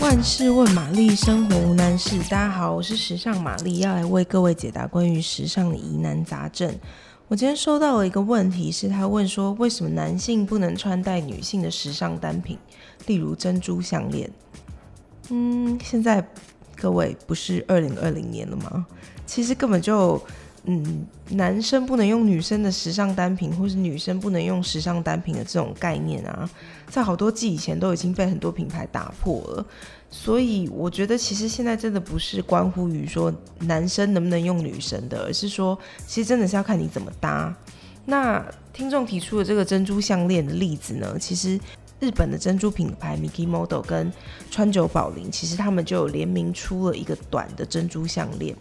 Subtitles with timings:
[0.00, 2.18] 万事问玛丽，生活无难事。
[2.20, 6.74] 大家好，我是时尚玛丽，要来为各位解答关于时尚的疑难杂症。
[7.28, 12.56] 我今天收到了一个问题，是他问说，为什么男性不能穿戴女性的时尚单品，
[13.06, 14.30] 例如珍珠项链？
[15.28, 16.26] 嗯，现在
[16.74, 18.86] 各位不是二零二零年了吗？
[19.26, 20.20] 其实根本就。
[20.64, 26.48] 嗯，男生不能用女生的时尚单品，或是女生不能用时尚单品的这种概念啊，
[26.88, 29.66] 在好多季以前都已经被很多品牌打破了。
[30.10, 37.56] 所以我觉得，其实现在真的不是关乎于说男生能不能用女生的，而是说，其实真的是要看你怎么搭。
[38.04, 41.58] 那听众提出的这个珍珠项链的例子呢，其实
[42.00, 44.12] 日本的珍珠品牌 Miki Model 跟
[44.50, 48.54] 川久保玲，其实他们就有联名出了一个短的珍珠项链。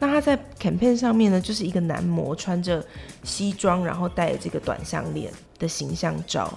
[0.00, 2.84] 那他在 campaign 上面呢，就是一个男模穿着
[3.22, 6.52] 西装，然后戴这个短项链的形象照，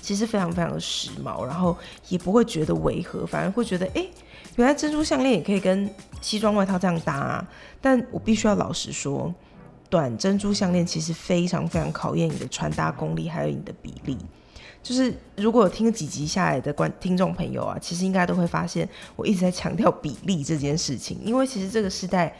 [0.00, 1.76] 其实非常非常的时髦，然后
[2.08, 4.06] 也不会觉得违和，反而会觉得，哎，
[4.56, 5.88] 原来珍珠项链也可以跟
[6.20, 7.48] 西装外套这样搭啊。
[7.80, 9.32] 但我必须要老实说，
[9.88, 14.16] 短珍珠项链其实非常非常考验你的穿搭功力，还有你的比例。
[14.82, 21.18] 就是如果有听几集下来的观听众朋友啊，其实应该都会发现，我一直在强调比例这件事情。
[21.24, 22.36] 因为其实这个时代，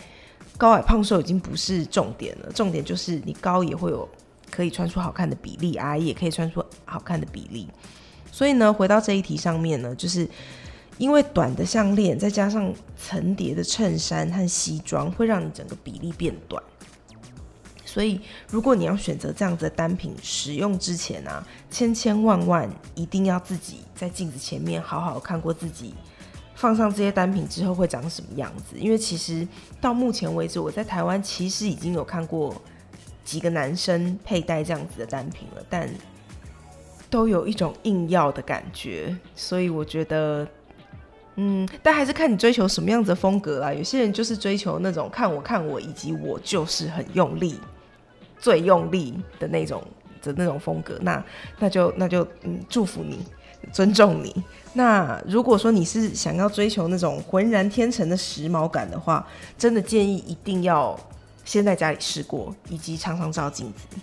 [0.59, 4.09] 高矮胖瘦已经不是重点了，重点就是你高也会有
[4.51, 7.69] 可以穿出好看的比例，矮也可以穿出好看的比例。
[8.33, 10.29] 所以呢，回到这一题上面呢，就是
[10.99, 16.63] 因为短的项链再加上层叠的衬衫和西装，会让你整个比例变短。
[17.93, 25.93] 所以，如果你要选择这样子的单品使用之前啊，千千万万一定要自己在镜子前面好好看过自己，
[26.55, 28.79] 放上这些单品之后会长什么样子。
[28.79, 29.47] 因为其实
[29.79, 32.55] 到目前为止，我在台湾其实已经有看过
[33.25, 35.87] 几个男生佩戴这样子的单品了，但
[37.11, 39.15] 都有一种硬要的感觉。
[39.37, 40.49] 所以我觉得，
[41.37, 43.71] 嗯，但还是看你追求什么样子的风格啦。
[43.71, 47.61] 有些人就是追求那种看我看我，以及我就是很用力。
[48.43, 49.81] 最用力的那种
[50.21, 51.25] 的那种风格，那
[51.61, 53.21] 那就那就嗯，祝福你，
[53.73, 54.43] 尊重你。
[54.75, 59.25] 那如果说你是想要追求那种浑然天成的时髦感的话，
[59.57, 60.99] 真的建议一定要
[61.45, 63.97] 先在家里试过，以及常常照镜子。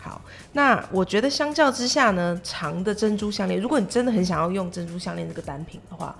[0.00, 0.20] 好，
[0.52, 6.16] 那我觉得相较之下呢，长的珍珠项链，如果你真的很想要用珍珠项链这个单品的话，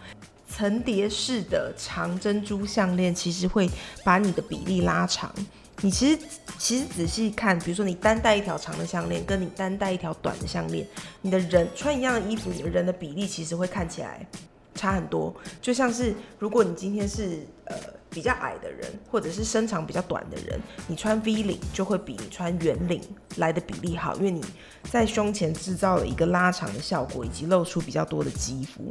[0.49, 3.69] 层叠式的长珍珠项链其实会
[4.05, 5.33] 把你的比例拉长。
[5.81, 6.19] 你其实
[6.59, 10.85] 其实仔细看，比如说你单戴一条长的项链，跟你单戴一条短的项链，
[11.23, 14.27] 你的人穿一样的衣服，你的人的比例其实会看起来
[14.75, 15.33] 差很多。
[15.63, 17.77] 就像是如果你今天是呃
[18.11, 23.01] 比较矮的人，或者是身长比较短的人，你穿 V 领就会比你穿圆领
[23.37, 24.45] 来的比例好，因为你
[24.91, 28.89] 在胸前制造了一个拉长的效果，以及露出比较多的肌肤，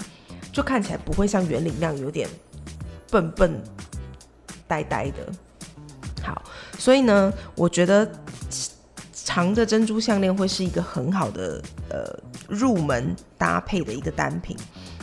[0.54, 2.30] 就看起来不会像圆领那样有点
[3.12, 3.62] 笨笨
[4.70, 5.28] 呆呆的。
[6.28, 6.42] 好，
[6.78, 8.10] 所以呢，我觉得
[9.14, 12.14] 长的珍珠项链会是一个很好的呃
[12.50, 14.58] 入门搭配的一个单品。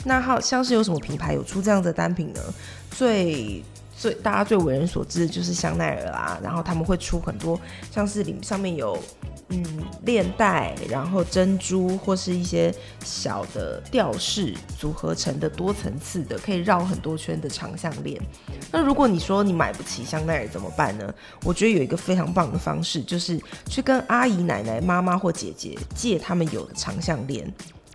[0.04, 2.40] 那好像是有什么品牌有出这样的单品呢？
[2.90, 3.64] 最
[3.96, 7.58] 最大家最为人所知的就是香奈儿啦，然后他们会出很多
[7.90, 9.02] 像是里上面有。
[9.50, 9.62] 嗯，
[10.06, 12.74] 链带，然后珍珠或是一些
[13.04, 18.18] 小的吊饰组合成的多层次的，可以绕很多圈的长项链。
[18.72, 21.14] 那如果你说你买不起香奈儿怎么办呢？
[21.44, 23.38] 我觉得有一个非常棒的方式，就是
[23.68, 27.46] 去跟阿姨、奶奶、妈妈或姐姐借他们有的长项链，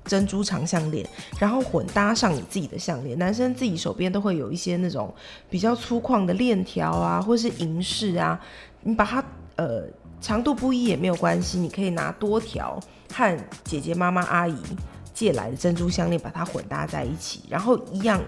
[0.05, 1.03] 珍珠长项链，
[1.39, 3.17] 然后混搭上你自己的项链。
[3.17, 5.11] 男生自己手边都会有一些那种
[5.49, 8.39] 比较粗犷的链条啊，或是银饰啊，
[8.83, 9.23] 你把它
[9.55, 9.83] 呃。
[10.21, 12.79] 长度不一也没有关系，你可以拿多条
[13.13, 14.57] 和姐姐、妈妈、阿姨
[15.13, 18.21] 借来的珍珠项链把它混搭在一起，然后一样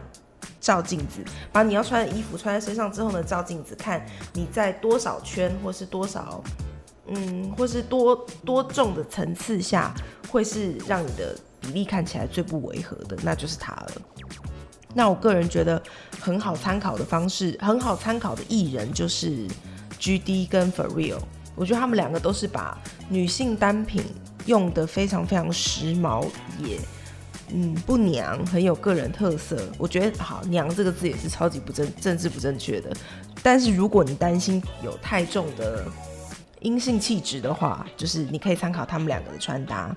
[0.59, 6.43] 照镜子，把你要穿的衣服穿在身上之后呢，照镜子看你在多少圈或是多少，
[7.07, 8.15] 嗯，或是多
[8.45, 9.93] 多重的层次下
[10.29, 13.91] 会是让你的比例看起来最不违和的，那就是它了。
[14.93, 15.81] 那我个人觉得
[16.19, 19.47] 很好参考的方式，很好参考的艺人就是
[19.99, 21.19] GD 跟 For Real。
[21.55, 22.77] 我觉得他们两个都是把
[23.09, 24.03] 女性单品
[24.45, 26.25] 用得非常非常时髦，
[26.57, 26.79] 也
[27.53, 29.57] 嗯不娘，很有个人特色。
[29.77, 32.91] 我觉得好“娘”这个字也是超级不正政治不正确的。
[33.43, 35.85] 但是如果你担心有太重的
[36.61, 39.95] 阴性气质的话，就是你可以参考他们两个的穿搭。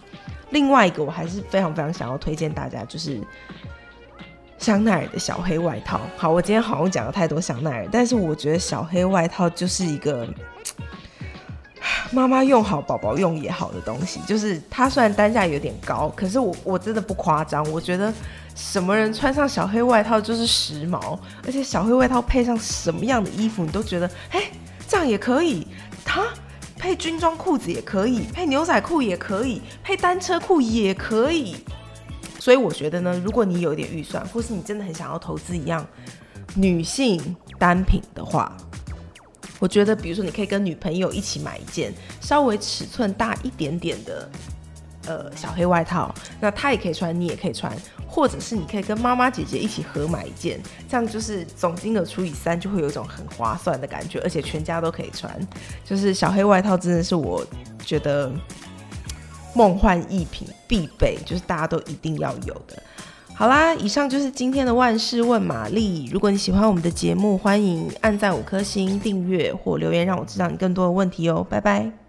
[0.50, 3.20] 另外一个我还是非常非常想要推荐大家，就是
[4.58, 6.00] 香奈儿的小黑外套。
[6.16, 10.28] 好，我今天好像讲了太多香奈儿，但是我觉得小黑外套就是一个。
[12.14, 14.20] 妈妈用好，宝宝用也好的东西。
[14.26, 18.12] 就是它虽然单价有点高，可是我我真的不夸张，我觉得
[18.54, 24.44] 什么人穿上小黑外套就是时髦，而且小黑外套配上什么样的衣服，你都觉得哎，
[24.88, 25.66] 这样也可以。
[26.04, 26.22] 它
[26.78, 31.56] 配军装裤子也可以，配牛仔裤也可以，配单车裤也可以。
[32.38, 35.84] 所以我觉得呢，如果你有一点预算，或是你真的很想要投资一样
[36.54, 38.54] 女性单品的话，
[39.64, 41.90] 我觉得，比如说你可以跟女朋友一起买一件
[42.20, 44.28] 稍微尺寸大一点点的
[45.06, 47.74] 呃小黑外套，那她也可以穿，你也可以穿，
[48.06, 55.34] 或者是你可以跟妈妈姐姐一起合买一件，这样就是总金额除以三，就会有一种很划算的感觉，而且全家都可以穿。
[55.82, 57.42] 就是小黑外套真的是我
[57.86, 58.30] 觉得。
[59.56, 62.82] 梦幻一品必备，就是大家都一定要有的。
[63.36, 66.08] 好啦，以上就是今天的万事问玛丽。
[66.12, 71.44] 如果你喜欢我们的节目，欢迎按赞五颗星、订阅或留言，让我知道你更多的问题哦。
[71.50, 72.03] 拜拜。